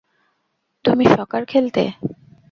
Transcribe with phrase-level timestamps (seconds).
[0.85, 1.83] তুমি সকার খেলতে?